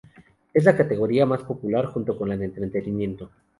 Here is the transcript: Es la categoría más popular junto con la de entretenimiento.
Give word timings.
Es 0.51 0.63
la 0.63 0.75
categoría 0.75 1.27
más 1.27 1.43
popular 1.43 1.85
junto 1.85 2.17
con 2.17 2.27
la 2.29 2.35
de 2.35 2.45
entretenimiento. 2.45 3.29